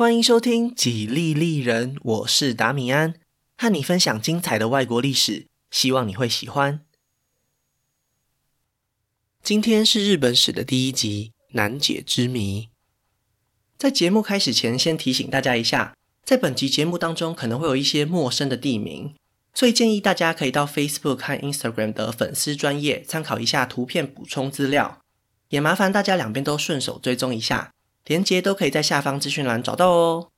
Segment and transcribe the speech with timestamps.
[0.00, 3.16] 欢迎收听《几利利人》，我是达米安，
[3.58, 6.80] 和你分享精彩的外国历史，希望你会喜欢。
[9.42, 12.70] 今天是日本史的第一集，难解之谜。
[13.76, 15.94] 在节目开始前，先提醒大家一下，
[16.24, 19.14] 在本集节目当中可能会有一些陌生的地名，
[19.52, 25.02] 所以建议大家可以到 Facebook 和 Instagram 的粉丝专业参考一下图片补充资料，
[25.50, 27.74] 也麻烦大家两边都顺手追踪一下。
[28.06, 30.28] 连结都可以在下方资讯栏找到哦。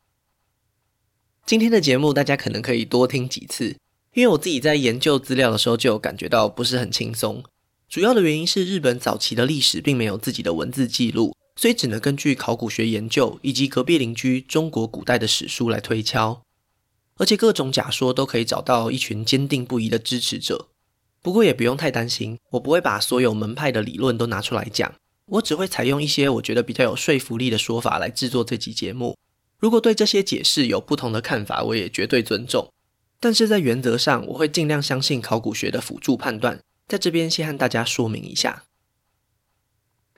[1.44, 3.76] 今天的节目大家可能可以多听几次，
[4.14, 7.42] 因为我自己在研究资料的时候就感觉到不是很轻松。
[7.88, 16.42] 主要的原因是日本早期的历史并没有自己的文字记录，所以只能根据考古学研究以及隔壁邻居中国古代的史书来推敲。
[17.16, 20.68] 而且各种假说都可以找到一群坚定不移的支持者。
[21.20, 24.94] 不过也不用太担心，我不会把所有门派的理论都拿出来讲。
[25.32, 29.16] 我只会采用一些我觉得比较有说服力的说法来制作这集节目。
[29.58, 32.70] 如果对这些解释有不同的看法，我也绝对尊重。
[33.18, 36.60] 但是在原则上，我会尽量相信考古学的辅助判断。
[36.86, 38.64] 在这边先和大家说明一下，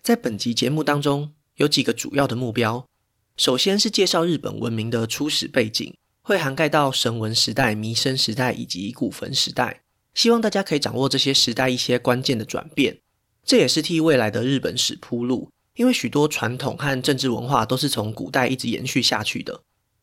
[0.03, 2.89] 在本集节目当中有几个主要的目标。
[3.37, 9.83] 首先是介绍日本文明的初始背景，会涵盖到神文时代、弥生时代以及古坟时代，
[10.15, 12.99] 希望大家可以掌握这些时代一些关键的转变。
[13.45, 19.61] 这也是替未来的日本史铺路，因为许多传统和政治文化都是从古代一直延续下去的。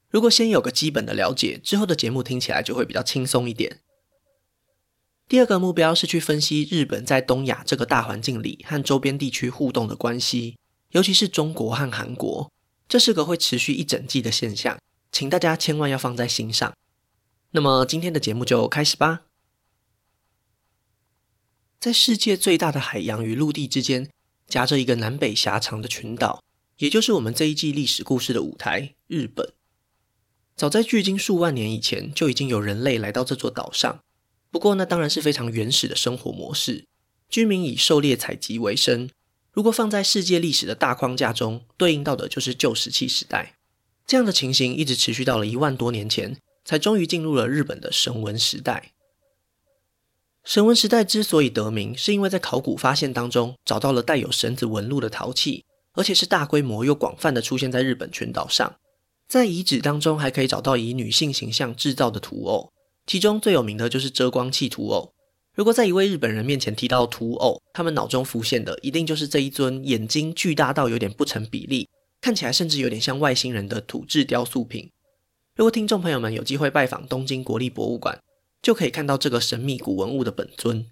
[0.09, 3.79] 如果先有个基本的了解，之后的节目听起来就会比较轻松一点。
[5.27, 10.57] 第二个目标是去分析日本在东亚这个大环境里和周边地区互动的关系，
[10.91, 12.51] 尤其是中国和韩国，
[12.89, 14.77] 这是个会持续一整季的现象，
[15.11, 16.73] 请大家千万要放在心上。
[17.51, 19.21] 那么今天的节目就开始吧。
[21.81, 24.07] 在世界最大的海洋与陆地之间，
[24.47, 26.43] 夹着一个南北狭长的群岛，
[26.77, 29.51] 也就是我们这一季历史故事的舞台——日本。
[30.55, 33.99] 早在距今数万年以前，就已经有人类来到这座岛上。
[34.51, 36.85] 不过，那当然是非常原始的生活模式，
[37.27, 39.09] 居民以狩猎采集为生。
[39.51, 43.55] 如果放在世界历史的大框架中，对应到的就是旧石器时代。
[44.05, 48.91] 这样的情形一直持续到了一万多年前，才终于进入了日本的神文时代。
[50.43, 58.75] 绳文时代之所以得名，是因为在考古发现当中找到了带有绳子纹路的陶器，而且是大规模又广泛的出现在日本群岛上。
[59.27, 62.71] 在遗址当中还可以找到以女性形象制造的土偶，
[63.05, 65.13] 其中最有名的就是遮光器土偶。
[65.53, 71.87] 如果在一位日本人面前提到土偶，他们脑中浮现的一定就是这一尊眼睛巨大到有点不成比例，
[72.19, 74.89] 看起来甚至有点像外星人的土质雕塑品。
[75.55, 78.19] 如果听众朋友们有机会拜访东京国立博物馆，
[78.61, 80.85] 就可以看到这个神秘古文物的本尊。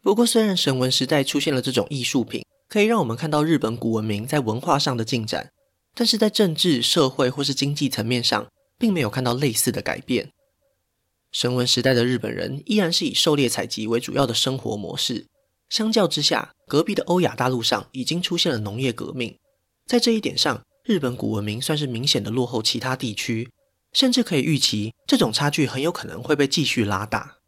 [0.00, 5.50] 不过，虽然神文时代出现了这种艺术品，可以让我们看到日本古文明在文化上的进展，
[5.94, 8.46] 但是在政治、社会或是经济层面上，
[8.78, 10.30] 并没有看到类似的改变。
[11.32, 15.26] 神文时代的日本人依然是以狩猎采集为主要的生活模式。
[15.68, 19.36] 相较之下，隔壁的欧亚大陆上已经出现了农业革命，
[19.86, 23.50] 在这一点上，日本古文明算是明显的落后其他地区。
[23.96, 27.38] 甚至可以预期，这种差距很有可能会被继续拉大。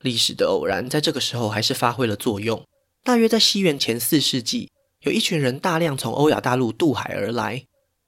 [0.00, 2.62] 历史的偶然在这个时候还是发挥了作用。
[3.02, 4.70] 大约在西元前四世纪，
[5.00, 7.64] 有一群人大量从欧亚大陆渡海而来。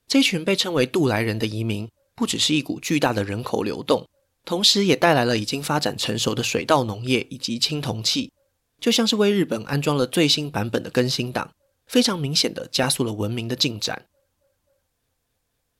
[0.06, 4.06] 这群被称为渡来人的移民，不只是一股巨大的人口流动，
[4.44, 8.30] 同时也带来了已经发展成熟的水稻农业以及青铜器，
[8.78, 11.50] 就像是为日本安装了最新版本的更新档，
[11.86, 14.04] 非常明显的加速了文明的进展。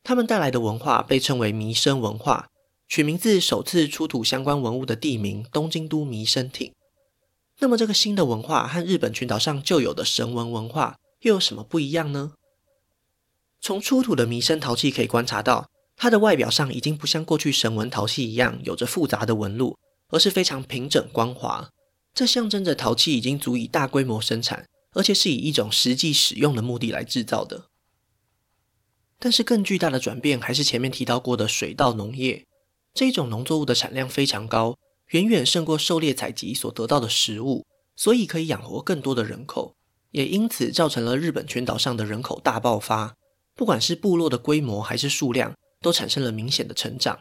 [0.03, 2.49] 他们带来的文化被称为弥生文化，
[2.89, 6.73] 取名自首次出土相关文物的地名东京都弥生町。
[7.61, 12.33] 那么，这个新的文化和日本群岛上旧有的绳文文化又有什么不一样呢？
[13.61, 19.77] 从出土的弥生陶器可以观察到，它的外表上已经不像过去绳文陶器一样有着复杂的纹路，
[20.09, 21.69] 而是非常平整光滑。
[22.15, 27.67] 这象征着陶器已经足以大规模生产，而且是以一种实际使用的目的来制造的。
[29.21, 32.47] 但是更巨大的转变还是前面提到过的水稻农业，
[32.95, 34.79] 这种农作物的产量非常高，
[35.11, 39.77] 远远胜过狩猎采集所得到的食物，所以可以养活更多的人口，
[40.13, 43.15] 也因此造成了日本群岛上的人口大爆发，
[43.55, 47.21] 不管是部落的规模还是数量，都产生了明显的成长。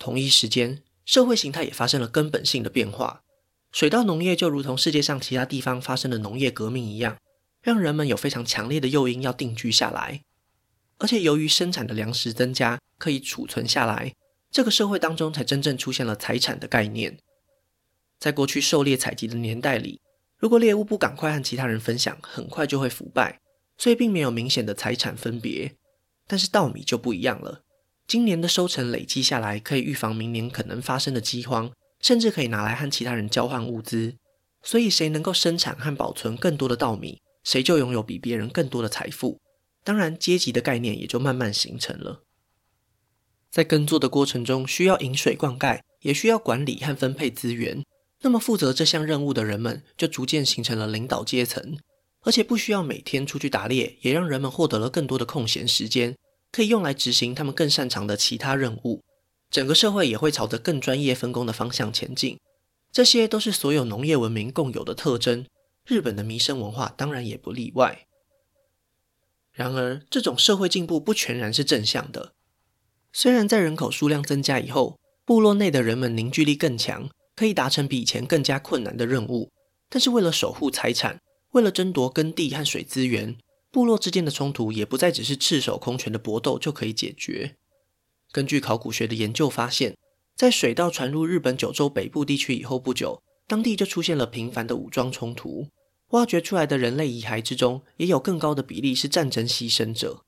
[0.00, 3.22] 同一时间，社会形态也发生了根本性的变化，
[3.70, 7.16] 水稻农业就如同世界上其他地方发生的农业革命一样，
[7.62, 10.22] 让人们有非常强烈的诱因要定居下来。
[11.02, 14.14] 而且由于生产的粮食增加，可以储存下来，
[14.52, 17.18] 这个社会当中才真正出现了财产的概念。
[18.20, 20.00] 在过去狩猎采集的年代里，
[20.38, 23.40] 如果猎物不赶快和其他人分享，很快就会腐败，
[23.76, 25.74] 所以并没有明显的财产分别。
[26.28, 27.64] 但是稻米就不一样了。
[28.06, 34.14] 今年的收成累积下来，可以预防明年可能发生的饥荒，甚至可以拿来和其他人交换物资。
[34.62, 39.40] 所以，谁能够生产和保存更多的稻米，谁就拥有比别人更多的财富。
[39.84, 42.22] 当然，阶级的概念也就慢慢形成了。
[43.50, 47.84] 在耕作的过程中，需要饮水灌溉，也需要管理和分配资源。
[48.22, 51.78] 那么，负责这项任务的人们就逐渐形成了领导阶层，
[52.20, 56.16] 而且不需要每天出去打猎，也让人们获得了更多的空闲时间，
[56.52, 59.02] 可以用来执行他们更擅长的其他任务。
[59.50, 62.38] 整个社会也会朝着更专业分工的方向前进。
[62.92, 65.44] 这些都是所有农业文明共有的特征，
[65.84, 68.06] 日本的弥生文化当然也不例外。
[69.52, 72.32] 然而，这种社会进步不全然是正向的。
[73.12, 77.08] 虽然在人口数量增加以后，部落内的人们凝聚力更强。
[77.34, 79.50] 可以达成比以前更加困难的任务，
[79.88, 81.18] 但是为了守护财产，
[81.52, 83.36] 为了争夺耕地和水资源，
[83.70, 87.56] 部落之间的冲突也不再只是赤手空拳的搏斗就可以解决。
[88.30, 89.96] 根据考古学的研究发现，
[90.36, 95.66] 在水稻传入日本九州北部地区以后不久，当地就出现了频繁的武装冲突。
[96.12, 100.24] 挖掘出来的人类遗骸之中，也有更高的比例是战争牺牲者。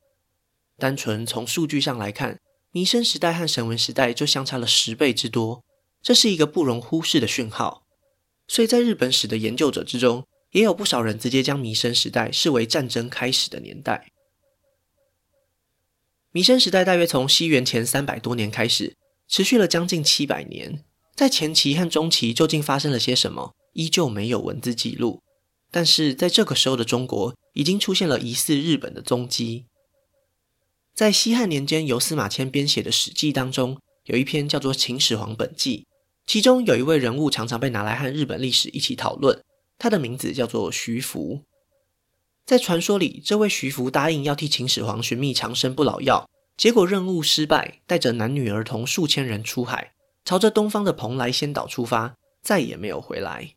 [0.79, 2.41] 单纯从数据上来看，
[2.73, 5.63] 弥生时代和神文时代就相差了十倍之多。
[6.03, 7.87] 这是一个不容忽视的讯号，
[8.47, 14.11] 所以在日本史的研究者之中，也有不少人直接将弥生时代视为战争开始的年代。
[16.33, 18.97] 弥生时代大约从西元前三百多年开始，
[19.29, 20.85] 持续了将近七百年。
[21.15, 25.23] 在前期和中期究竟发生了些什么，依旧没有文字记录。
[25.75, 29.65] 但是在这个时候的中国，已经出现了疑似日本的踪迹。
[30.95, 35.79] 在西汉年间由司马迁编写的《史记》当中，有一篇叫做《秦始皇本纪》。
[36.29, 39.43] 其中有一位人物常常被拿来和日本历史一起讨论，
[39.77, 41.41] 他的名字叫做徐福。
[42.47, 49.95] 在传说里，这位徐福答应要替秦始皇寻觅长生不老药，结果任务失败，带着男女儿童数千人出海，
[50.25, 53.57] 朝着东方的蓬莱仙岛出发，再也没有回来。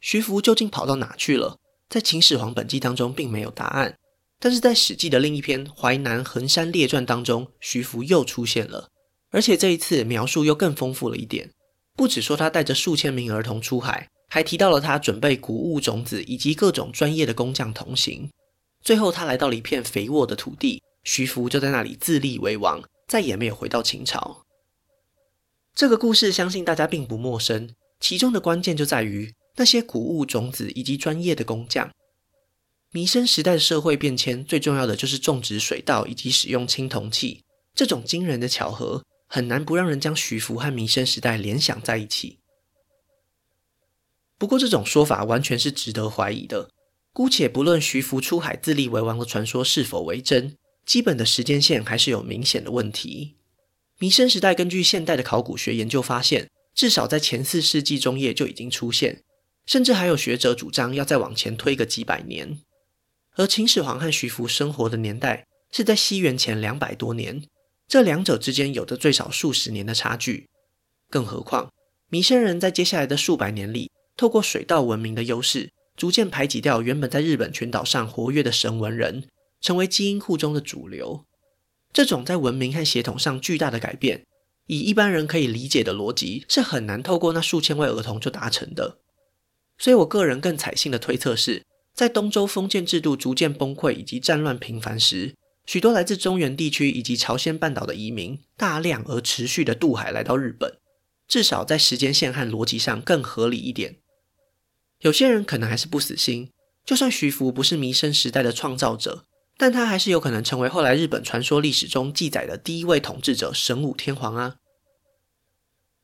[0.00, 1.58] 徐福究竟跑到哪去了？
[1.88, 3.96] 在《秦始皇本纪》当中并没有答案，
[4.38, 8.88] 但是在《史记》的另一篇《淮南衡山列传》当中，徐福又出现了，
[9.30, 11.50] 而且这一次描述又更丰富了一点。
[11.96, 18.28] 不只说他带着数千名儿童出海，还提到了他准备谷物种子以及各种专业的工匠同行。
[18.82, 24.44] 最后，他来到了一片肥沃的土地，徐福就在那里自立为王，再也没有回到秦朝。
[25.74, 27.70] 这个故事相信大家并不陌生，
[28.00, 31.90] 其中的关键就在于那些谷物种子以及专业的工匠。
[32.92, 37.42] 弥生时代的社会变迁，最重要的就是种植水稻以及使用青铜器，
[37.74, 39.02] 这种惊人的巧合。
[39.28, 42.38] 很难不让人将徐福和弥生时代联想在一起。
[44.38, 46.70] 不过，这种说法完全是值得怀疑的。
[47.12, 53.34] 姑且不论徐福出海自立为王的传说是否为真，基本的时间线还是有明显的问题。
[53.98, 59.24] 弥生时代根据现代的考古学研究发现，至少在前四世纪中叶就已经出现，
[59.66, 62.58] 甚至还有学者主张要再往前推个几百年。
[63.34, 67.42] 而秦始皇和徐福生活的年代是在西元前两百多年。
[67.88, 70.48] 这两者之间有着最少数十年的差距，
[71.08, 71.70] 更何况
[72.08, 79.28] 弥生人在接下来的数百年里，透过水稻文明的优势，逐渐排挤掉原本在日本群岛上活跃的绳文人，
[79.60, 81.24] 成为基因库中的主流。
[81.92, 84.24] 这种在文明和血统上巨大的改变，
[84.66, 88.98] 以一般人可以理解的逻辑，是很难透过那数千位儿童就达成的。
[89.78, 91.62] 所以我个人更采信的推测是，
[91.94, 100.78] 在东周封建制度逐渐崩溃以及战乱频繁时，许多来自中原地区以及朝鲜半岛的移民，大量而持续的渡海来到日本，
[101.26, 103.96] 至少在时间线和逻辑上更合理一点。
[105.00, 106.50] 有些人可能还是不死心，
[106.84, 109.24] 就算徐福不是弥生时代的创造者，
[109.58, 114.56] 但他还是有可能成为后来日本传说历史中记载的第一位统治者神武天皇啊。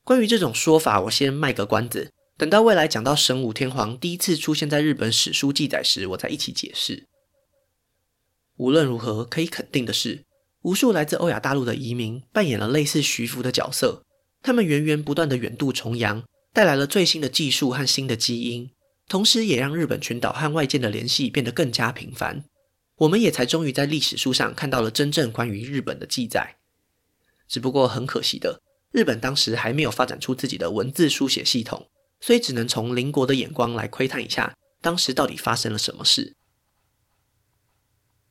[0.05, 7.07] 关于这种说法，我先卖个关子，等到未来讲到神武天皇第一次出现在日本史书记载时，我再一起解释。
[8.57, 10.25] 无论如何，可以肯定的是，
[10.63, 14.05] 无数来自欧亚大陆的移民扮演了类似徐福的角色。
[14.43, 18.71] 他们源源不断的远渡重洋，带来了最新的技术和新的基因，
[19.09, 22.45] 同时也让日本群岛和外界的联系变得更加频繁。
[22.97, 26.57] 我们也才终于在历史书上看到了真正关于日本的记载。
[27.49, 28.61] 只不过很可惜的，
[28.91, 31.89] 日本当时还没有发展出自己的文字书写系统，
[32.23, 36.35] 所以只能从邻国的眼光来窥探一下当时到底发生了什么事。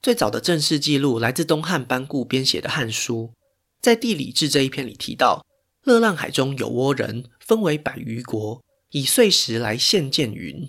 [0.01, 3.33] 最早的正式记录来自东汉班固编写的《汉书》，
[3.79, 5.45] 在地理志这一篇里提到，
[5.83, 10.67] 乐浪海中有倭人，分为百余国，以碎石来献见云。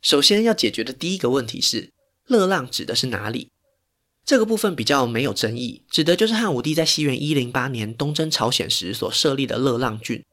[0.00, 1.92] 首先要解决的第一个问题是，
[2.26, 3.50] 乐浪指的是哪里？
[4.24, 10.24] 这个部分比较没有争议，指的就是汉武帝在西元一零八年东征朝鲜时所设立的乐浪郡，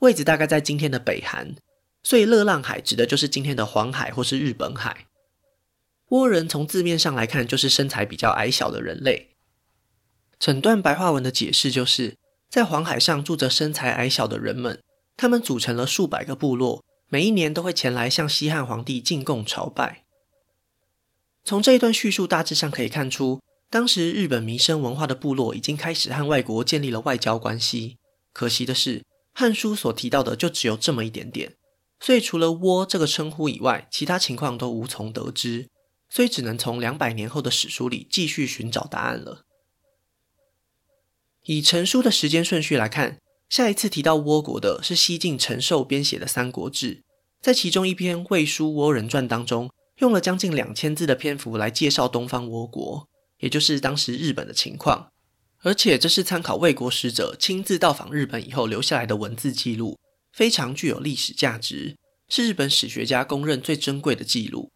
[0.00, 1.54] 位置大概在今天的北韩，
[2.02, 5.06] 所以乐浪海指的就是今天的黄海或是日本海。
[6.08, 9.28] 倭人从字面上来看，就是身材比较矮小的人类。
[10.38, 12.16] 整段白话文的解释就是，
[12.48, 14.82] 在黄海上住着身材矮小的人们，
[15.16, 20.04] 他们组成了数百个部落，每一年都会前来向西汉皇帝进贡朝拜。
[21.44, 27.98] 从这一段叙述大致上可以看出，当时日本弥生文化的部落已经开始和外国建立了外交关系。
[28.32, 28.98] 可惜的是，
[29.32, 31.56] 《汉书》所提到的就只有这么一点点，
[31.98, 35.68] 所以除了“倭”这个称呼以外，其他情况都无从得知。
[36.12, 39.44] 所以只能从两百年后的史书里继续寻找答案了。
[41.44, 46.96] 以成书的时间顺序来看，下一次提到倭国的是西晋陈寿编写的《三国志》，
[47.40, 53.08] 在其中一篇《魏书倭人传》当中，用了将近两千字的篇幅来介绍东方倭国，
[53.38, 55.12] 也就是当时日本的情况。
[55.62, 59.98] 而且这是参考魏国使者亲自到访日本以后留下来的文字记录，
[60.32, 61.96] 非常具有历史价值，
[62.28, 64.70] 是日本史学家公认最珍贵的记录。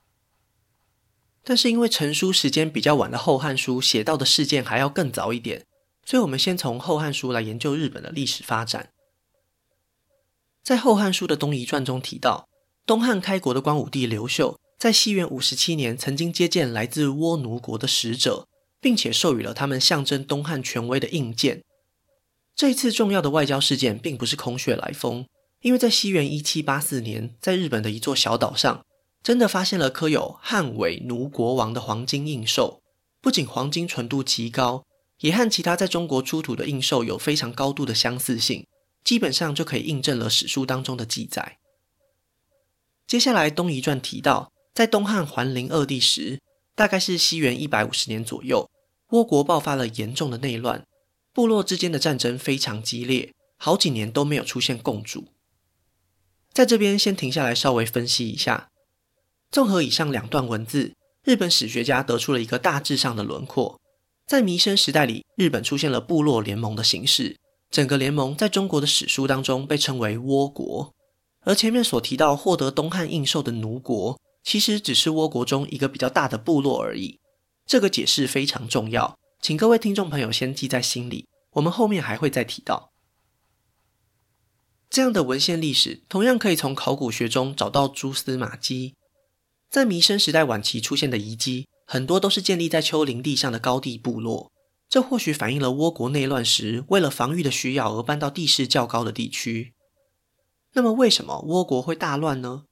[1.43, 5.65] 但是因为成书时间比较晚的《后汉书》写到的事件还要更早一点，
[6.05, 8.91] 所以我们先从《后汉书》来研究日本的历史发展。
[10.63, 12.49] 在《后汉书》的东夷传中提到，
[12.87, 18.49] 东汉开国的光武帝刘秀在西元五十七年曾经接见来自倭奴国的使者，
[18.85, 21.63] 并且授予了他们象征东汉权威的印鉴。
[22.55, 25.27] 这一次重要的外交事件并不是空穴来风，
[25.63, 28.85] 因为在西元一七八四年，在日本的一座小岛上。
[29.23, 32.83] 真的发现了刻有汉伪奴国王的黄金印兽，
[33.23, 34.85] 不仅黄金纯度极高，
[35.21, 38.67] 也和其他在中国出土的印兽有非常高度的相似性，
[39.03, 41.57] 基本上就可以印证了史书当中的记载。
[43.07, 46.43] 接下来，东夷传提到，在东汉桓灵二帝时，
[46.75, 48.69] 大概是西元一百五十年左右，
[49.11, 50.85] 倭国爆发了严重的内乱，
[51.33, 55.29] 部落之间的战争非常激烈，好几年都没有出现共主。
[56.53, 58.71] 在这边先停下来，稍微分析一下。
[59.51, 60.95] 综合以上两段文字，
[61.25, 63.81] 日本史学家得出了一个大致上的轮廓。
[64.27, 67.37] 在弥生时代里，日本出现了部落联盟的形式，
[67.71, 70.95] 整个联盟在中国的史书当中被称为倭国。
[71.43, 77.19] 而前面所提到获得东汉印綬的奴国，其实只是倭国中一个比较大的部落而已。
[77.67, 82.91] 这个解释非常重要，请各位听众朋友先记在心里，我们后面还会再提到。
[84.91, 88.95] 这样的文献历史，同样可以从考古学中找到蛛丝马迹。
[89.71, 94.53] 在弥生时代晚期出现的遗迹，很多都是建立在丘陵地上的高地部落。
[94.89, 99.73] 这或许反映了倭国内乱时为了防御的需要而搬到地势较高的地区。
[100.75, 102.65] 那么，为什么倭国会大乱呢？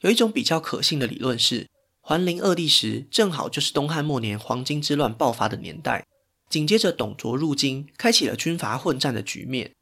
[0.00, 1.68] 有一种比较可信的理论是，
[2.04, 6.04] 桓灵二帝时正好就是东汉末年黄巾之乱爆发的年代，
[6.50, 9.72] 紧接着董卓入京，开启了军阀混战的局面。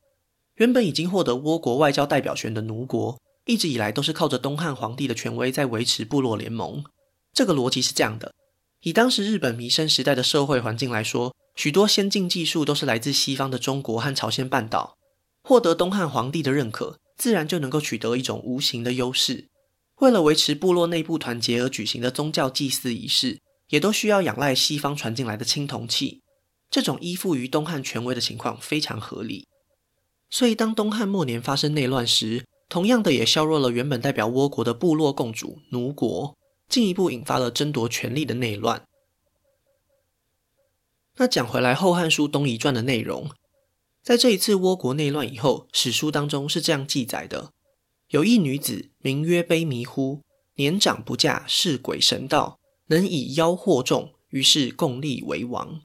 [0.56, 3.18] 原本已经获得倭国外交代表权的奴国。
[3.46, 6.84] 一直以来都是靠着东汉皇帝的权威在维持部落联盟。
[7.32, 8.34] 这个逻辑是这样的：
[8.82, 14.98] 以当时日本弥生时代的社会环境来说，许多先进技术都是来自西方的中国和朝鲜半岛。
[15.42, 19.48] 获得东汉皇帝的认可，自然就能够取得一种无形的优势。
[20.00, 26.22] 为了维持部落内部团结而举行的宗教祭祀仪式，也都需要仰赖西方传进来的青铜器。
[26.70, 29.46] 这种依附于东汉权威的情况非常合理。
[30.30, 36.36] 所以，当东汉末年发生内乱时，同样的，也削弱了原本代表倭国的部落共主奴国，
[36.68, 38.84] 进一步引发了争夺权力的内乱。
[41.16, 43.28] 那讲回来，《后汉书·东夷传》的内容，
[44.02, 47.50] 在这一次倭国内乱以后，史书当中是这样记载的：
[48.10, 50.20] 有一女子名曰卑弥呼，
[50.54, 55.80] 年长不嫁，是鬼神道，能以妖惑众，于是共立为王。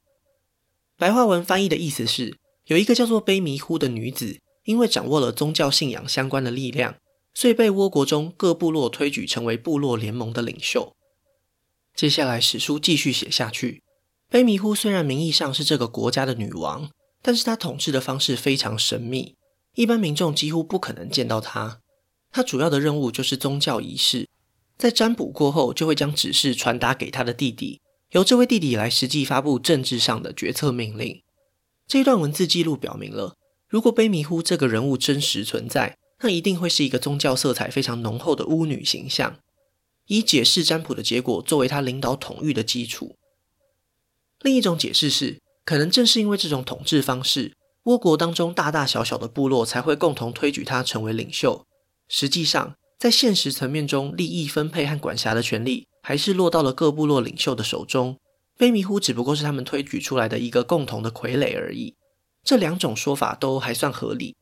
[0.98, 4.40] 白话文翻译的意思是，有一个叫做卑弥呼的女子。
[4.66, 6.96] 因为掌握了宗教信仰相关的力量，
[7.36, 10.96] 所以被倭国中各部落推举成为部落联盟的领袖。
[11.96, 13.84] 接下来史书继续写下去，
[14.28, 16.90] 卑弥呼虽然名义上是这个国家的女王，
[17.22, 19.36] 但是她统治的方式非常神秘，
[19.76, 21.82] 一般民众几乎不可能见到她。
[22.36, 24.28] 他主要的任务就是宗教仪式，
[24.78, 27.80] 在占卜过后就会将指示传达给他的弟弟，
[28.12, 31.24] 由这位弟弟来实际发布政治上的决策命令。
[31.88, 33.38] 这一段文字记录表明了。
[33.70, 39.38] 如果卑弥呼这个人物真实存在，那一定会是一个宗教色彩非常浓厚的巫女形象，
[40.08, 43.16] 以解释占卜的结果作为他领导统御的基础。
[44.42, 51.66] 另一种解释是，可能正是因为这种统治方式，倭国当中大大小小的部落才会共同推举他成为领袖。
[52.08, 58.18] 实际上，在现实层面中，利益分配和管辖的权力还是落到了各部落领袖的手中。
[58.58, 61.94] 卑弥呼只不过是他们推举出来的一个共同的傀儡而已。
[62.44, 64.36] 这两种说法都还算合理，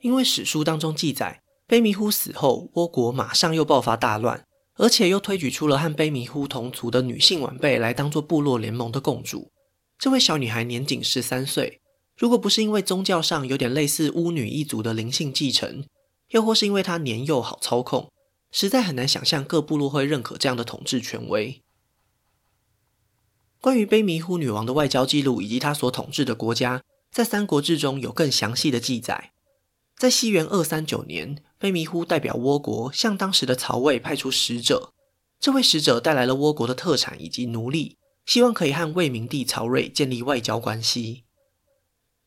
[0.00, 4.44] 因为史书当中记载，卑弥呼死后，倭国马上又爆发大乱，
[4.76, 9.52] 而且又推举出了和卑弥呼同族的女性晚辈来当做部落联盟的共主。
[9.98, 11.80] 这位小女孩年仅十三岁，
[12.16, 15.84] 如果不是因为宗教上有点类似巫女一族的灵性继承，
[16.32, 18.10] 又或是因为他年幼好操控，
[18.50, 21.62] 实在很难想象各部落会认可这样的统治权威。
[23.60, 29.32] 关于卑弥呼女王的外交记录以及她所统治的国家，在《三国志》中有更详细的记载。
[29.96, 34.92] 在西元二三九年，卑弥呼代表倭国向当时的曹魏派出使者，
[35.38, 41.24] 这位使者带来了倭国的特产以及奴隶，希望可以和魏明帝曹叡建立外交关系。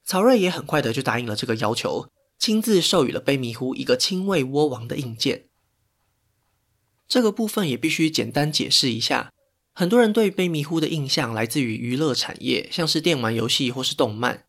[0.06, 2.08] 曹叡也很快的就答应了这个要求，
[2.38, 5.46] 亲自授予了卑弥呼一个亲卫倭王的印鉴。
[7.08, 9.32] 这个部分也必须简单解释一下，
[9.74, 14.46] 很多人对卑弥呼的印象来自于娱乐产业，像是电玩游戏或是动漫。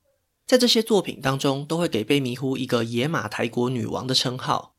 [0.47, 4.75] 在这些作品当中，都会给卑弥呼一个野马台国女王的称号。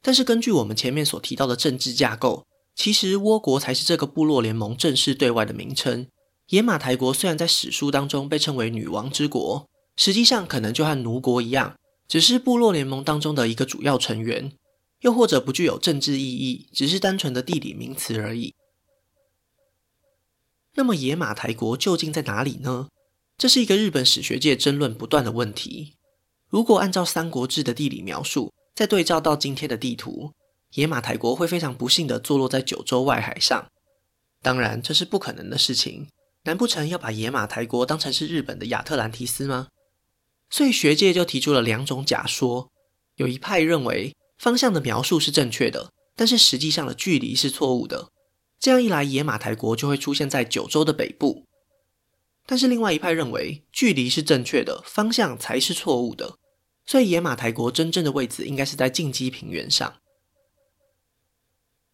[0.00, 2.44] 但是根据我们前面所提到的政治架构，
[2.74, 6.08] 其实倭国才是这个部落联盟正式对外的名称。
[6.48, 11.76] 野马台国虽然在史书当中被称为女王之国，实际上可能就和奴国一样，
[12.12, 14.52] 只是部落联盟当中的一个主要成员，
[15.00, 18.54] 又或者不具有政治意义，只是单纯的地理名词而已。
[20.74, 22.90] 那么野马台国究竟在哪里呢？
[23.38, 25.94] 这是一个日本史学界争论不断的问题。
[26.50, 30.34] 如果按照《三国志》的地理描述，再对照到今天的地图，
[30.74, 33.70] 野马台国会非常不幸地坐落在九州外海上。
[34.42, 36.08] 当然，这是不可能的事情。
[36.42, 39.68] 难不成要把野马台国当成是日本的亚特兰提斯吗？
[40.52, 42.70] 所以学界就提出了两种假说。
[43.16, 48.10] 有一派认为方向的描述是正确的，但是实际上的距离是错误的。
[48.60, 51.46] 这样一来，野马台国就会出现在九州的北部。
[52.44, 56.36] 但是另外一派认为，距离是正确的，方向才是错误的，
[56.84, 59.94] 所以野马台国真正的位置应该是在近畿平原上。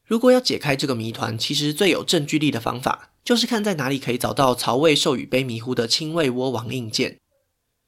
[0.05, 7.19] 如果要解开这个谜团，其实最有证据力的方法，就是看在哪里可以找到曹魏授予卑弥呼的亲卫倭王印鉴。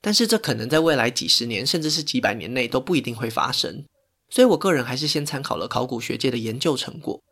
[0.01, 3.85] 但是这可能在未来几十年，甚至是几百年内都不一定会发生，
[4.31, 7.23] 所以我个人还是先参考了考古学界的研究成果，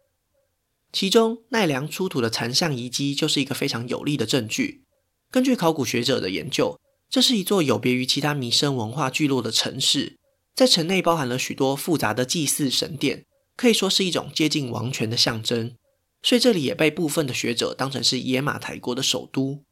[0.92, 4.82] 其中奈良出土的残像遗迹就是一个非常有力的证据。
[5.30, 6.78] 根据考古学者的研究，
[7.08, 10.16] 这是一座有别于其他弥生文化聚落的城市，
[10.54, 13.24] 在城内包含了许多复杂的祭祀神殿，
[13.56, 15.74] 可以说是一种接近王权的象征。
[16.22, 19.62] 所以这里也被部分的学者当成是野马台国的首都。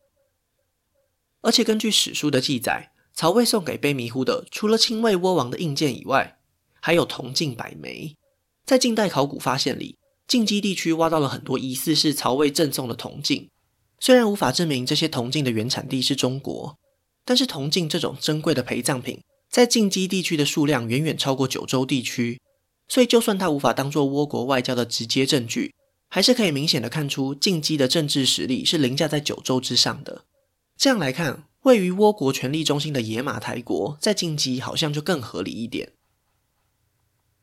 [1.47, 6.39] 而且根据史书的记载，曹魏送给卑弥呼的，除了亲卫倭王的印鉴以外，
[6.81, 8.17] 还有铜镜百枚。
[8.65, 13.49] 在近代考古发现里，近畿地区挖到了很多疑似是曹魏赠送的铜镜。
[14.01, 16.77] 虽然无法证明这些铜镜的原产地是中国，
[17.25, 22.41] 但是铜镜这种珍贵的陪葬品，在近畿地区的数量远远超过九州地区，
[22.89, 25.73] 所以就算它无法当做倭国外交的直接证据，
[26.09, 30.25] 还是可以明显的看出近畿的政治实力是凌驾在九州之上的。
[30.77, 35.93] 这样来看，位于倭国权力中心的野马台国在近畿好像就更合理一点。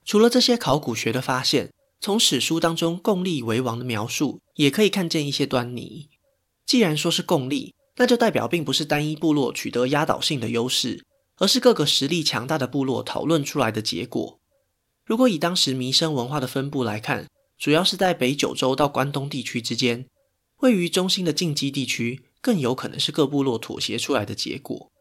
[0.05, 6.09] 除了这些考古学的发现，从史书当中共立为王的描述，也可以看见一些端倪。
[6.65, 11.05] 既然说是共立，那就代表并不是单一部落取得压倒性的优势，
[11.37, 14.39] 而是各个实力强大的部落讨论出来的结果。
[15.05, 20.05] 如果以当时弥生文化的分布来看，主要是在北九州到关东地区之间，
[20.57, 24.91] 位于中心的近畿地区更有可能是各部落妥协出来的结果。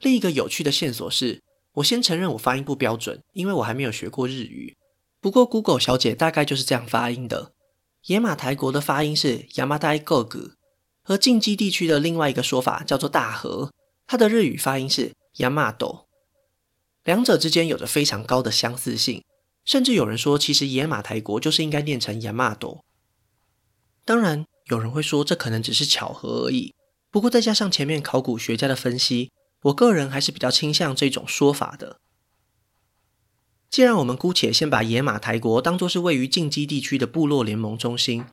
[0.00, 1.40] 另一个有趣的线索是，
[1.74, 4.76] 我先承认我发音不标准，因为我还没有学过日语。
[5.20, 7.52] 不过 Google 小姐大概就是这样发音的。
[8.06, 10.54] 野马台国的发音是 Yamatai Gogu，
[11.04, 13.72] 而近畿地区的另外一个说法叫做大和，
[14.08, 16.06] 它的日语发音是 Yamato。
[17.04, 19.22] 两者之间有着非常高的相似性，
[19.64, 22.80] 甚至有人说，其实野马台国就是应该念成 Yamato。
[24.04, 26.74] 当然，有人会说这可能只是巧合而已。
[27.10, 29.30] 不过再加上前面考古学家的分析，
[29.62, 32.00] 我个人还是比较倾向这种说法的。
[33.70, 38.24] 既然我们姑且先把野马台国当作是位于近畿地区的部落联盟中心，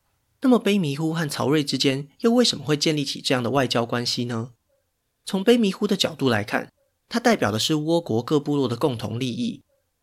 [0.41, 4.51] 那么卑弥呼和曹叡之间又为什么会建立起这样的外交关系呢？
[5.25, 6.71] 从卑弥呼的角度来看，
[7.09, 9.61] 它代表的是倭国各部落的共同利益。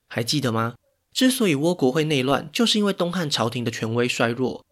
[0.08, 0.74] 还记得吗？
[1.12, 4.64] 之所以倭国会内乱，就是因为东汉朝廷的权威衰弱。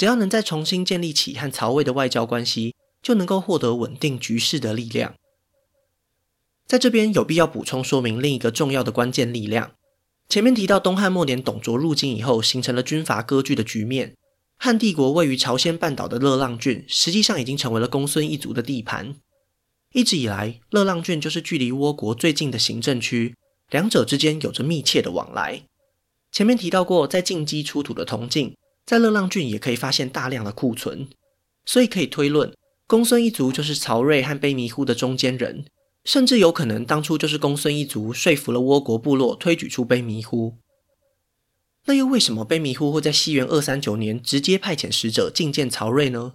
[0.00, 5.14] 只要能再重新建立起和曹魏的外交关系，就能够获得稳定局势的力量。
[6.66, 9.72] 在这边有必要补充说明另一个重要的关键力量。
[10.26, 14.16] 前面提到东汉末年董卓入京以后，形成了军阀割据的局面，
[14.56, 19.16] 汉帝国位于朝鲜半岛的乐浪郡，实际上已经成为了公孙一族的地盘。
[19.92, 23.34] 一直以来，乐浪郡就是距离倭国最近的行政区，
[23.68, 25.64] 两者之间有着密切的往来。
[26.32, 28.56] 前面提到过，在进击出土的铜镜，
[28.90, 31.06] 在乐浪郡也可以发现大量的库存，
[31.64, 32.52] 所以可以推论，
[32.88, 35.64] 公孙一族就是曹叡和卑弥呼的中间人，
[36.04, 40.56] 甚至有可能当初就是公孙一族说服了倭国部落推举出卑弥呼。
[41.84, 46.32] 那又为什么卑弥呼会在西元二三九年直接派遣使者觐见曹叡呢？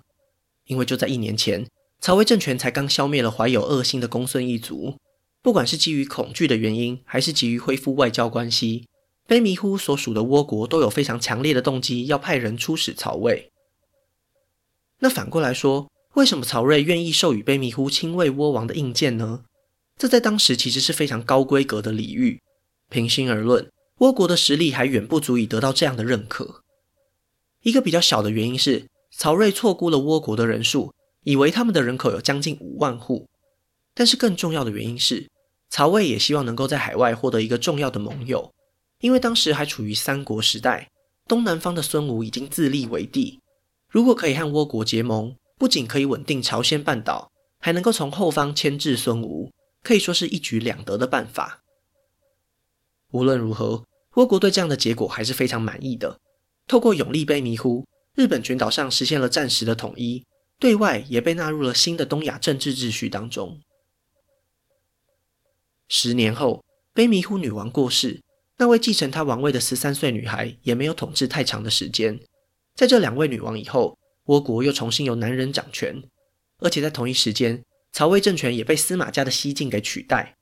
[0.68, 1.68] 因为就在一年前，
[2.00, 4.96] 曹魏政权才刚消灭了怀有恶心的公孙一族。
[5.42, 8.88] 不管是基于恐惧的原因，还是急于恢复外交关系，
[9.28, 13.52] 卑弥呼所属的倭国都有非常强烈的动机要派人出使曹魏。
[15.00, 19.44] 那反过来说，为什么曹叡愿意授予卑弥呼亲卫倭王的印鉴呢？
[19.98, 22.42] 这在当时其实是非常高规格的礼遇。
[22.90, 23.72] 平心而论。
[24.00, 26.62] 倭国的实力还远不足以得到这样的认可。
[27.62, 33.26] 一个比较小的原因是，曹叡错估了倭国的人数，以为他们的人口有将近五万户。
[33.94, 35.30] 但是更重要的原因是，
[35.70, 38.52] 曹魏也希望能够在海外获得一个重要的盟友，
[39.06, 40.90] 因为当时还处于三国时代，
[41.28, 43.40] 东南方的孙吴已经自立为帝。
[43.88, 49.52] 如果可以和倭国结盟，不仅可以稳定朝鲜半岛，还能够从后方牵制孙吴，
[49.84, 51.62] 可以说是一举两得的办法。
[53.12, 56.20] 无论如何，倭国对这样的结果还是非常满意的。
[56.68, 60.26] 透过永历卑弥呼，日本群岛上实现了暂时的统一，
[60.58, 63.62] 对外也被纳入了新的东亚政治秩序当中。
[65.88, 66.66] 十年后，
[66.96, 68.24] 卑弥呼女王过世，
[68.58, 72.20] 那位继承他王位的十三岁女孩也没有统治太长的时间。
[72.74, 76.02] 在这两位女王以后，倭国又重新由男人掌权，
[76.60, 80.36] 而且在同一时间，曹魏政权也被司马家的西晋给取代。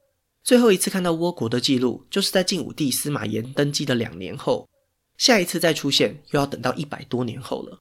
[0.43, 4.69] 最后一次看到倭国的记录，就是在晋武帝司马炎登基的两年后。
[5.17, 7.80] 下一次再出现，又要等到一百多年后了。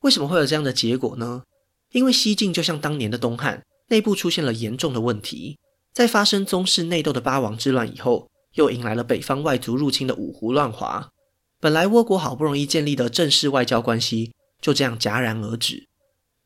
[0.00, 1.42] 为什么会有这样的结果呢？
[1.92, 5.58] 因为西晋就像当年的东汉，内部出现了严重的问题。
[5.92, 11.10] 在发生宗室内斗的八王之乱以后，又迎来了北方外族入侵的五胡乱华。
[11.60, 15.88] 本来倭国好不容易建立的正式外交关系，就这样戛然而止。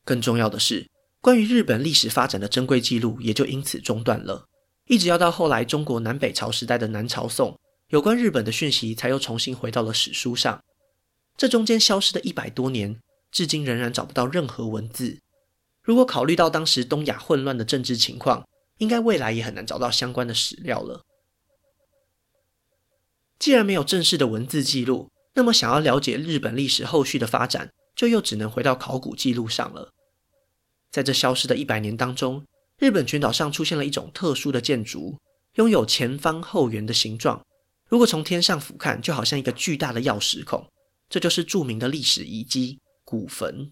[0.04, 0.88] 更重要的是，
[1.20, 4.46] 关于日本历史发展的珍贵记录也就因此中断了，
[4.88, 7.58] 一直要到后来中国南北朝时代的南朝宋，
[7.90, 10.62] 有关日本的讯息才又重新回到了史书上。
[11.36, 12.98] 这中间消失的一百多年，
[13.30, 15.20] 至今仍然找不到任何文字。
[15.82, 18.44] 如果考虑到当时东亚混乱的政治情况，
[18.78, 21.04] 应该未来也很难找到相关的史料了。
[23.38, 29.92] 既然没有正式的文字记录，那么想要了解日本历史后续的发展，就又只能回到考古记录上了。
[30.90, 32.44] 在这消失的一百年当中，
[32.78, 35.18] 日本群岛上出现了一种特殊的建筑，
[35.54, 37.44] 拥有前方后圆的形状。
[37.88, 40.66] 如果从天上俯瞰，就好像一个巨大的钥匙孔。
[41.08, 43.70] 这就是著名的历史遗迹——古坟。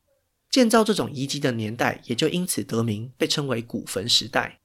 [0.50, 4.60] 建造这种遗迹的年代也就因此得名，被称为古坟时代。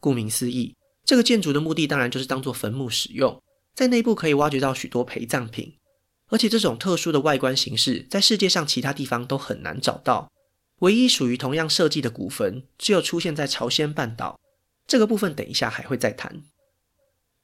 [0.00, 3.40] 顾名思义，这个建筑的目的当然就是当做坟墓使用，
[3.74, 5.74] 在内部可以挖掘到许多陪葬品，
[6.28, 10.32] 而且这种特殊的外观形式，在世界上其他地方都很难找到。
[10.80, 14.40] 唯一属于同样设计的古坟，只有出现在朝鲜半岛。
[14.86, 16.42] 这个部分等一下还会再谈。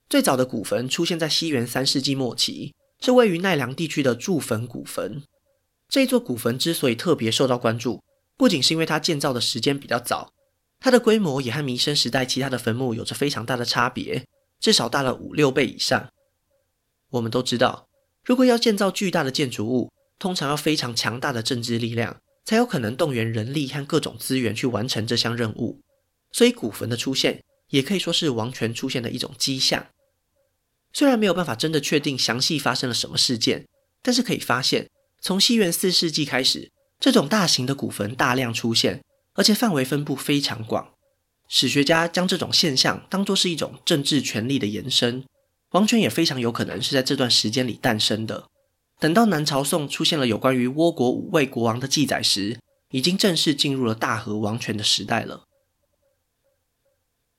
[0.09, 5.23] 最早的古坟出现在西元三世纪末期，是位于奈良地区的筑坟古坟。
[5.89, 8.03] 这座古坟之所以特别受到关注，
[8.37, 10.33] 不仅是因为它建造的时间比较早，
[10.87, 14.25] 它的规模也和弥生时代其他的坟墓有着非常大的差别，
[14.61, 16.13] 至少大了五六倍以上。
[17.11, 17.89] 我们都知道，
[18.25, 22.19] 如果要建造巨大的建筑物，通常要非常强大的政治力量。
[22.45, 25.81] 才有可能动员人力和各种资源去完成这项任务，
[26.31, 29.89] 所以古坟的出现也可以说是王权出现的一种迹象。
[30.93, 33.67] 虽然没有办法真的确定详细发生了什么事件，
[34.01, 34.89] 但是可以发现，
[35.21, 36.71] 从西元四世纪开始，
[37.01, 39.03] 这种大型的古坟大量出现，
[39.37, 40.89] 而且范围分布非常广。
[41.49, 45.25] 史学家将这种现象当作是一种政治权力的延伸，
[45.71, 48.49] 王权也非常有可能是在这段时间里诞生的。
[48.99, 52.59] 等到南朝宋出现了有关于倭国五位国王的记载时，
[52.91, 55.45] 已经正式进入了大和王权的时代了。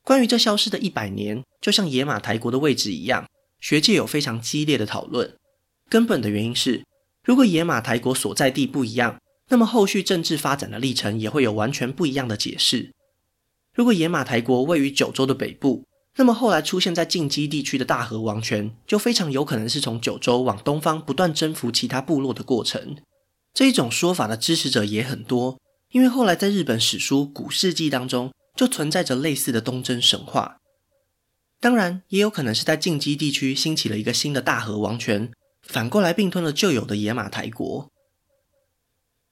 [0.03, 3.27] 关于这消失的一百年，就像野马台国的位置一样，
[3.59, 5.35] 学界有非常激烈的讨论。
[5.89, 6.85] 根本的原因是，
[7.23, 12.93] 如果野马台国所在地不一样，那么后续政治发展的历程也会有完全不一样的解释。
[13.73, 22.97] 如果野马台国位于九州的北部，那么后来出现在近畿地区的大和王权，就非常有可能是从九州往东方不断征服其他部落的过程。
[23.53, 25.59] 这一种说法的支持者也很多，
[25.91, 30.57] 因为后来在日本史书《古事记》当中就存在着类似的东征神话。
[31.59, 35.31] 当然，也有可能是在近畿地区兴起了一个新的大和王权，
[35.61, 37.91] 反过来并吞了旧有的野马台国。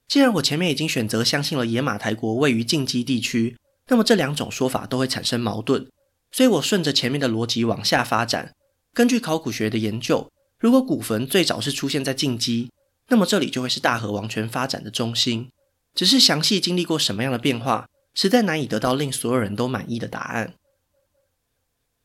[0.08, 3.56] 既然我前面已经选择相信了野马台国位于近畿地区，
[3.88, 5.88] 那么这两种说法都会产生矛盾，
[6.30, 8.52] 所以我顺着前面的逻辑往下发展。
[8.94, 12.68] 根据考古学的研究，如果古坟最早是出现在近畿，
[13.08, 15.50] 那么这里就会是大和王权发展的中心。
[15.94, 20.54] 只是详细经历过什么样的变化，实在难以得到令所有人都满意的答案。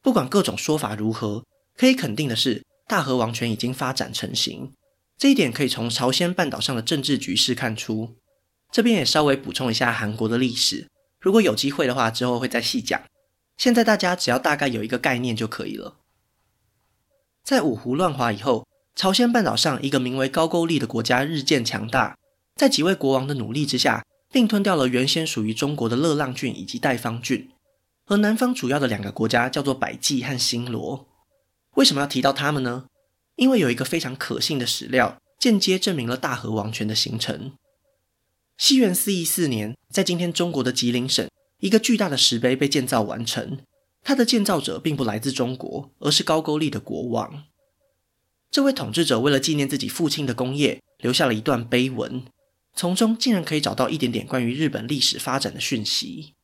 [0.02, 1.44] 不管各种说法如何，
[1.78, 4.72] 可以肯定的是，大和王权已经发展成型。
[5.22, 8.16] 这一点可以从朝鲜半岛上的政治局势看出。
[8.72, 13.00] 这边也稍微补充一下韩国的历史，如果有机会的话，之后会再细讲。
[13.56, 15.98] 现在大家只要大概有一个概念就可以了。
[17.44, 22.18] 在五胡乱华以后，朝鲜半岛上一个名为高句丽的国家日渐强大，
[22.56, 27.52] 在几位国王的努力之下，并吞掉了原先属于中国的乐浪郡以及代方郡。
[28.08, 31.08] 而南方主要的两个国家叫做百济和新罗。
[31.76, 32.86] 为什么要提到他们呢？
[33.42, 37.54] 因为有一个非常可信的史料，间接证明了大和王权的形成。
[38.56, 41.28] 西元四一四年，在今天中国的吉林省，
[41.60, 43.58] 一个巨大的石碑被建造完成。
[44.04, 47.46] 它的建造者并不来自中国，而是高句丽的国王。
[48.52, 52.24] 这位统治者为了纪念自己父亲的功业，留下了一段碑文，
[52.76, 56.36] 从中竟然可以找到一点点关于日本历史发展的讯息。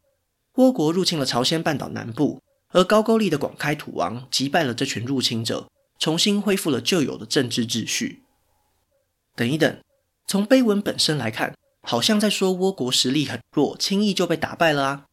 [0.55, 5.67] 倭国入侵了朝鲜半岛南部，而高句丽的广开土王击败了这群入侵者。
[5.99, 8.23] 重新恢复了旧有的政治秩序。
[9.35, 9.79] 等一等，
[10.25, 15.05] 从碑文本身来看，好像在说倭国实力很弱，轻易就被打败了啊。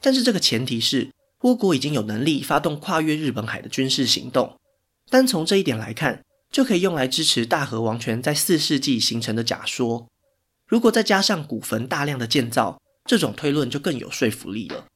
[0.00, 4.58] 但是这个前提是倭国已经有能力发动跨越日本海的军事行动。
[5.08, 10.06] 单从这一点来看，就可以用来支持大和王权在四世纪形成的假说。
[10.66, 14.86] 如果再加上古坟大量的建造，这种推论就更有说服力了。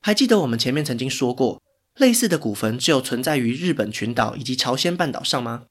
[0.00, 1.62] 还记得我们前面曾经说过，
[1.96, 5.66] 类似的古坟只有存在于日本群岛以及朝鲜半岛上吗？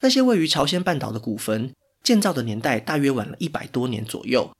[0.00, 4.50] 那些位于朝鲜半岛的古坟建造的年代大约晚了一百多年左右。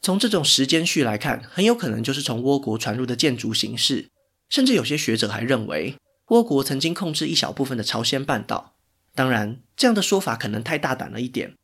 [0.00, 4.08] 从这种时间序来看，很有可能就是从倭国传入的建筑形式。
[4.48, 5.96] 甚至有些学者还认为，
[6.28, 8.74] 倭国曾经控制一小部分的朝鲜半岛。
[9.14, 11.54] 当然，这样的说法可能太大胆了一点。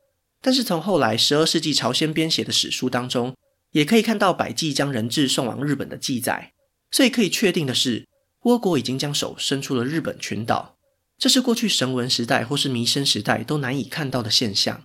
[0.43, 3.35] 但是从后来十二世纪朝鲜编写的史书当中，
[3.71, 6.53] 也可以看到百济将人质送往日本的记载。
[6.91, 8.07] 所以可以确定的是。
[8.45, 10.77] 倭国已经将手伸出了日本群岛，
[11.19, 14.85] 这是过去神文时代或是弥生时代都难以看到的现象。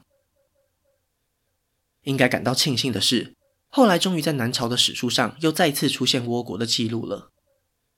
[2.04, 3.36] 应该感到庆幸的是，
[3.68, 7.32] 后来终于在南朝的史书上又再次出现倭国的记录了。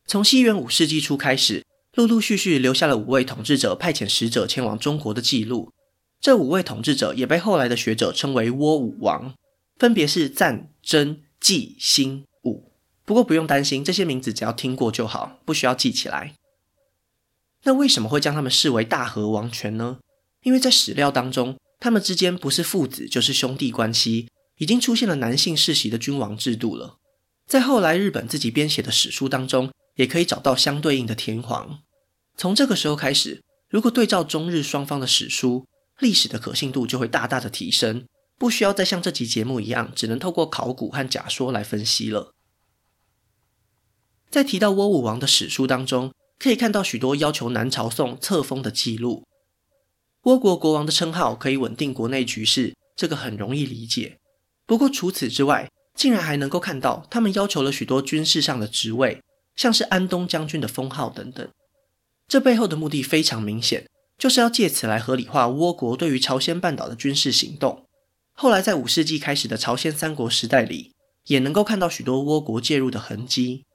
[0.08, 5.72] 从西元五世纪初开始，陆陆续续留下了五位统治者派遣使者前往中国的记录。
[6.20, 9.36] 这五位统治者也被后来的学者称为倭五王，
[9.78, 12.31] 分别是赞、真、纪、辛、武。
[13.06, 16.36] 不过不用担心，这些名字只要听过就好，不需要记起来。
[17.64, 20.00] 那为什么会将他们视为大和王权呢？
[20.44, 26.98] 因为在史料当中，他们之间不是父子就是兄弟关系，已经出现了男性世袭的君王制度了。
[27.46, 31.80] 在后来日本自己编写的史书当中，也可以找到相对应的天皇。
[32.38, 35.68] 从这个时候开始，如果对照中日双方的史书，
[36.00, 38.06] 历史的可信度就会大大的提升，
[38.40, 42.34] 不需要再像这集节目一样，只能透过考古和假说来分析了。
[44.32, 49.26] 在提到倭武王的史书当中，可以看到许多要求南朝宋册封的记录。
[50.24, 54.18] 倭国国王的称号可以稳定国内局势，这个很容易理解。
[54.66, 59.22] 不过除此之外，竟然还能够看到他们要求了许多军事上的职位，
[59.58, 61.46] 像是安东将军的封号等等。
[62.30, 67.86] 这背后的目的非常明显，就是要借此来合理化倭国对于朝鲜半岛的军事行动。
[68.32, 70.94] 后来在五世纪开始的朝鲜三国时代里，
[71.26, 73.66] 也能够看到许多倭国介入的痕迹。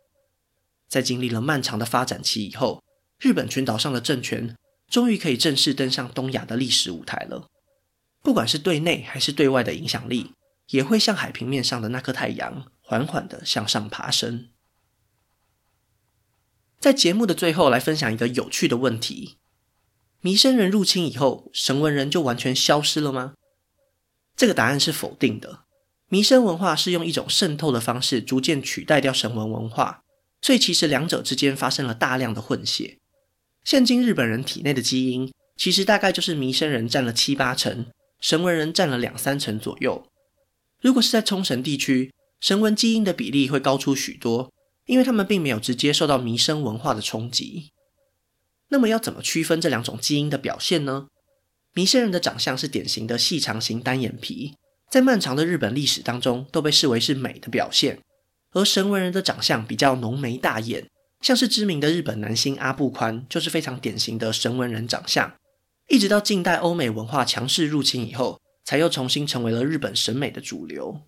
[0.88, 2.82] 在经历了漫长的发展期以后，
[3.18, 4.56] 日本群岛上的政权
[4.88, 7.48] 终于可以正式登上东亚的历史舞台了。
[8.22, 10.32] 不管是对内还是对外的影响力，
[10.70, 14.48] 也会像海平面上的那颗太阳，缓缓地向上爬升。
[16.78, 19.38] 在节目的最后，来分享一个有趣的问题：
[20.20, 23.34] 弥生人入侵以后，神文人就完全消失了吗？
[24.36, 25.60] 这个答案是否定的。
[26.08, 30.04] 弥生文化是用一种渗透的方式，逐渐取代掉神文文化。
[30.46, 32.98] 所以，其实两者之间发生了大量的混血。
[33.64, 37.86] 现今日本人体内的基因，其实大概就是弥生人占了七八成，
[38.20, 40.06] 神文人占了两三成左右。
[40.80, 44.52] 如果是在冲绳地区，神文基因的比例会高出许多，
[44.84, 47.72] 因为他们并没有直接受到弥生文化的冲击。
[48.68, 51.08] 那么，要怎么区分这两种基因的表现呢？
[51.74, 54.54] 弥生人的长相是典型的细长型单眼皮，
[54.88, 57.98] 在漫长的日本历史当中，都被视为是美的表现。
[58.56, 60.88] 而神文人的长相比较浓眉大眼，
[61.20, 65.30] 像是知名的日本男星阿部宽，就是非常典型的神文人长相。
[65.88, 71.02] 一直到近代欧美文化强势入侵以后，才又重新成为了日本审美的主流。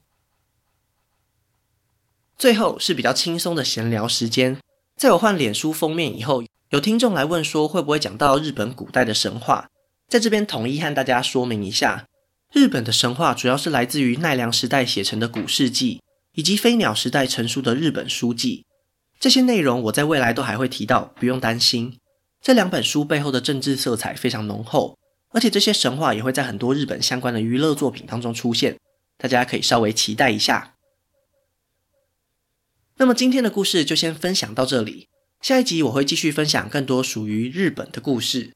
[2.36, 4.58] 最后是比较轻松的闲聊时间，
[4.94, 9.70] 在我换脸书封面以后，有听众来问说会不会讲到日本古代的神话，
[10.06, 12.06] 在这边统一和大家说明一下，
[12.52, 16.02] 日本的神话主要是来自于奈良时代写成的古事记，
[16.38, 18.64] 以及飞鸟时代成书的日本书纪。
[19.18, 21.98] 这些内容我在未来都还会提到，不用担心。
[22.40, 24.96] 这两本书背后的政治色彩非常浓厚，
[25.30, 28.78] 而且这些神话也会在很多日本相关的娱乐作品当中出现，
[29.16, 30.76] 大家可以稍微期待一下。
[32.98, 35.08] 那么今天的故事就先分享到这里，
[35.40, 38.52] 下一集我会继续分享更多属于日本的故事。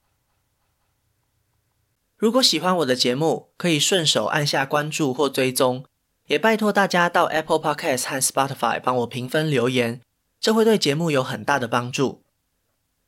[2.16, 5.84] 如果喜欢我的节目，可以顺手按下关注或追踪，
[6.32, 10.00] 也拜托大家到 Apple Podcast 和 Spotify 帮我评分留言，
[10.40, 12.22] 这会对节目有很大的帮助。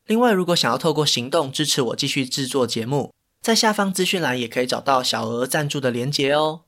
[0.05, 6.65] 另外，如果想要透过行动支持我继续制作节目，在下方资讯栏也可以找到小额赞助的连结哦。